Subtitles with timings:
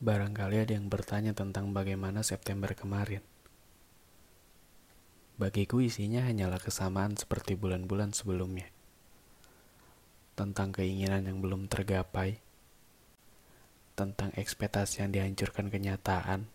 [0.00, 3.20] Barangkali ada yang bertanya tentang bagaimana September kemarin.
[5.36, 8.64] Bagiku isinya hanyalah kesamaan seperti bulan-bulan sebelumnya.
[10.40, 12.40] Tentang keinginan yang belum tergapai,
[13.92, 16.48] tentang ekspektasi yang dihancurkan kenyataan,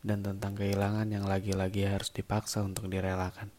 [0.00, 3.52] dan tentang kehilangan yang lagi-lagi harus dipaksa untuk direlakan.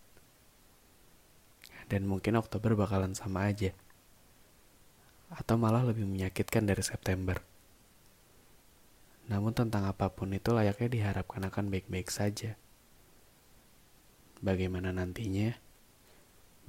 [1.85, 3.69] Dan mungkin Oktober bakalan sama aja.
[5.29, 7.52] Atau malah lebih menyakitkan dari September.
[9.33, 12.53] Namun tentang apa pun itu layaknya diharapkan akan baik-baik saja.
[14.45, 15.57] Bagaimana nantinya?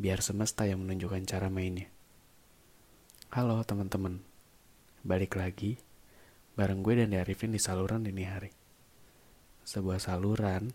[0.00, 1.92] Biar semesta yang menunjukkan cara mainnya.
[3.36, 4.24] Halo teman-teman,
[5.04, 5.76] balik lagi
[6.54, 8.48] bareng gue dan Arifin di saluran dini hari.
[9.66, 10.72] Sebuah saluran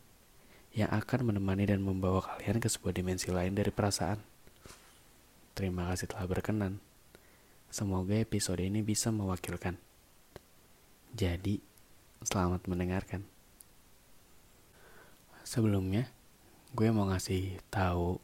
[0.76, 4.22] yang akan menemani dan membawa kalian ke sebuah dimensi lain dari perasaan.
[5.58, 6.78] Terima kasih telah berkenan.
[7.74, 9.80] Semoga episode ini bisa mewakilkan.
[11.16, 11.69] Jadi,
[12.20, 13.24] selamat mendengarkan.
[15.48, 16.12] Sebelumnya,
[16.76, 18.20] gue mau ngasih tahu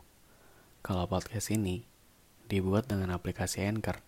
[0.83, 1.87] kalau podcast ini
[2.51, 4.03] dibuat dengan aplikasi Anchor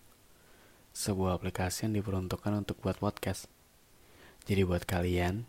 [0.98, 3.46] sebuah aplikasi yang diperuntukkan untuk buat podcast.
[4.50, 5.46] Jadi buat kalian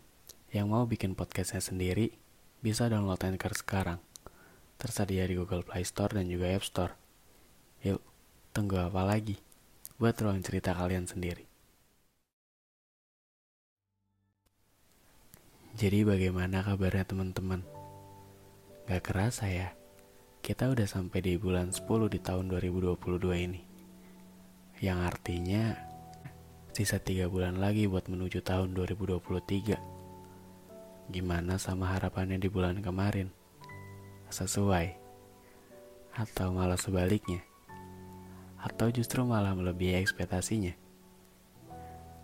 [0.54, 2.14] yang mau bikin podcastnya sendiri,
[2.62, 3.98] bisa download Anchor sekarang.
[4.78, 6.94] Tersedia di Google Play Store dan juga App Store.
[7.82, 7.98] Yuk,
[8.54, 9.42] tunggu apa lagi?
[9.98, 11.49] Buat ruang cerita kalian sendiri.
[15.80, 17.64] Jadi bagaimana kabarnya teman-teman?
[18.84, 19.72] Gak kerasa ya,
[20.44, 23.00] kita udah sampai di bulan 10 di tahun 2022
[23.48, 23.64] ini
[24.84, 25.72] yang artinya
[26.76, 29.80] sisa tiga bulan lagi buat menuju tahun 2023.
[31.08, 33.32] Gimana sama harapannya di bulan kemarin?
[34.28, 35.00] Sesuai?
[36.12, 37.40] Atau malah sebaliknya?
[38.60, 40.76] Atau justru malah melebihi ekspektasinya?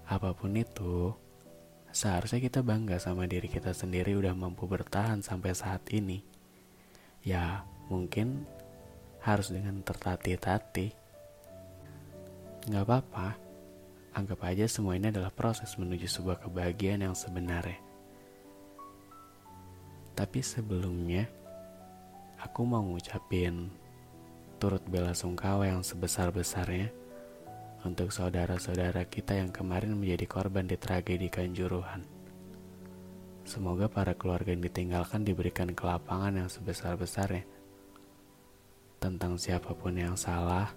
[0.04, 1.16] Apa pun itu,
[1.96, 6.20] seharusnya kita bangga sama diri kita sendiri udah mampu bertahan sampai saat ini.
[7.24, 8.44] Ya, mungkin
[9.24, 11.06] harus dengan tertatih-tatih
[12.66, 13.38] Gak apa-apa,
[14.10, 17.78] anggap aja semua ini adalah proses menuju sebuah kebahagiaan yang sebenarnya.
[20.18, 21.30] Tapi sebelumnya,
[22.42, 23.70] aku mau ngucapin
[24.58, 26.90] turut bela sungkawa yang sebesar-besarnya
[27.86, 32.02] untuk saudara-saudara kita yang kemarin menjadi korban di tragedi Kanjuruhan.
[33.46, 37.46] Semoga para keluarga yang ditinggalkan diberikan kelapangan yang sebesar-besarnya.
[38.98, 40.74] Tentang siapa pun yang salah,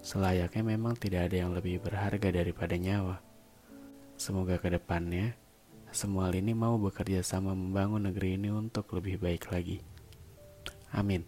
[0.00, 3.20] Selayaknya memang tidak ada yang lebih berharga daripada nyawa.
[4.16, 5.36] Semoga ke depannya,
[5.92, 9.84] semua ini mau bekerja sama membangun negeri ini untuk lebih baik lagi.
[10.96, 11.20] Amin.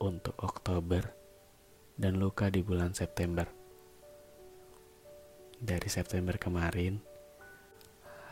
[0.00, 1.17] Untuk Oktober
[1.98, 3.44] dan luka di bulan September.
[5.58, 7.02] Dari September kemarin,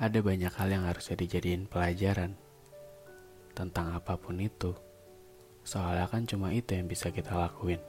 [0.01, 2.39] ada banyak hal yang harusnya dijadiin pelajaran
[3.53, 4.87] tentang apa pun itu
[5.67, 7.83] Soalnya kan cuma itu yang bisa kita lakuin.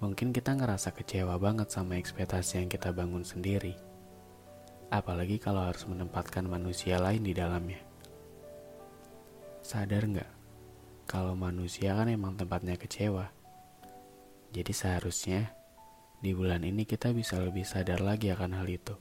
[0.00, 3.76] Mungkin kita ngerasa kecewa banget sama ekspektasi yang kita bangun sendiri.
[4.88, 7.84] Apalagi kalau harus menempatkan manusia lain di dalamnya.
[9.60, 10.32] Sadar nggak?
[11.04, 13.28] Kalau manusia kan emang tempatnya kecewa.
[14.50, 15.54] Jadi seharusnya
[16.18, 18.98] di bulan ini kita bisa lebih sadar lagi akan hal itu.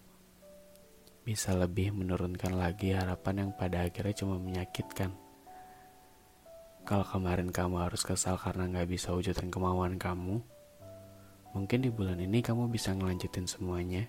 [1.25, 5.09] Bisa lebih menurunkan lagi harapan yang pada akhirnya cuma menyakitkan.
[6.85, 10.41] Kalau kemarin kamu harus kesal karena nggak bisa wujudin kemauan kamu,
[11.53, 14.05] mungkin di bulan ini kamu bisa ngelanjutin semuanya.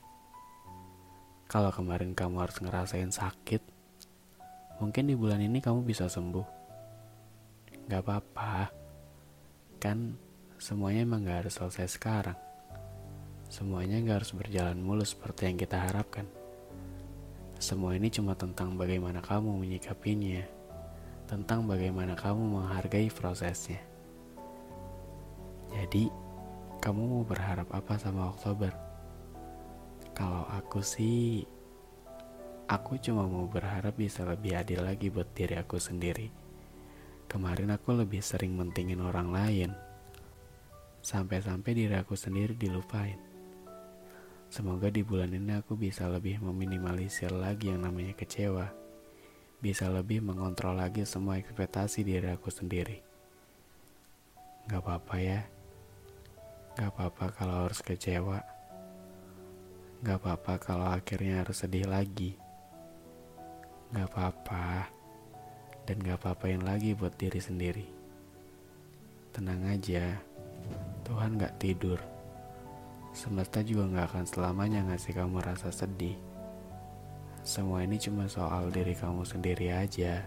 [1.50, 3.64] Kalau kemarin kamu harus ngerasain sakit,
[4.78, 6.46] mungkin di bulan ini kamu bisa sembuh.
[7.90, 8.70] Gak apa-apa,
[9.82, 10.14] kan
[10.60, 12.36] semuanya emang gak harus selesai sekarang.
[13.48, 16.28] Semuanya gak harus berjalan mulus seperti yang kita harapkan.
[17.56, 20.60] Semua ini cuma tentang bagaimana kamu menyikapinya
[21.30, 23.78] tentang bagaimana kamu menghargai prosesnya.
[25.70, 26.10] Jadi,
[26.82, 28.74] kamu mau berharap apa sama Oktober?
[30.10, 31.46] Kalau aku sih,
[32.66, 36.34] aku cuma mau berharap bisa lebih adil lagi buat diri aku sendiri.
[37.30, 39.70] Kemarin aku lebih sering mentingin orang lain.
[41.00, 43.16] Sampai-sampai diri aku sendiri dilupain.
[44.50, 48.68] Semoga di bulan ini aku bisa lebih meminimalisir lagi yang namanya kecewa.
[49.62, 53.00] Bisa lebih mengontrol lagi semua ekspektasi diri aku sendiri.
[54.68, 55.40] Gak apa-apa ya.
[56.76, 58.42] Gak apa-apa kalau harus kecewa.
[60.04, 62.36] Gak apa-apa kalau akhirnya harus sedih lagi.
[63.94, 64.90] Gak apa-apa.
[65.88, 67.86] Dan gak apa-apain lagi buat diri sendiri.
[69.30, 70.29] Tenang aja.
[71.06, 71.98] Tuhan gak tidur.
[73.10, 76.14] Semesta juga gak akan selamanya ngasih kamu rasa sedih.
[77.42, 80.22] Semua ini cuma soal diri kamu sendiri aja.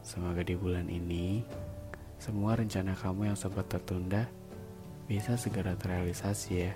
[0.00, 1.44] Semoga di bulan ini,
[2.20, 4.28] semua rencana kamu yang sempat tertunda
[5.08, 6.72] bisa segera terrealisasi ya.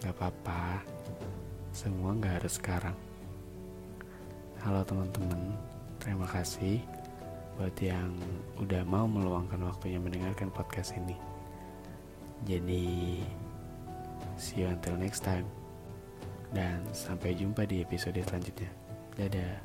[0.00, 0.80] Gak apa-apa,
[1.74, 2.96] semua gak harus sekarang.
[4.60, 5.56] Halo teman-teman,
[6.00, 6.99] terima kasih
[7.60, 8.16] buat yang
[8.56, 11.12] udah mau meluangkan waktunya mendengarkan podcast ini.
[12.48, 13.20] Jadi,
[14.40, 15.44] see you until next time.
[16.56, 18.72] Dan sampai jumpa di episode selanjutnya.
[19.12, 19.60] Dadah.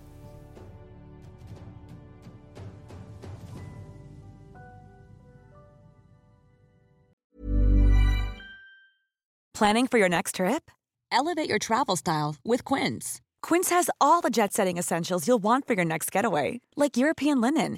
[9.56, 10.68] Planning for your next trip?
[11.16, 13.24] Elevate your travel style with Quince.
[13.46, 17.40] Quince has all the jet setting essentials you'll want for your next getaway, like European
[17.40, 17.78] linen,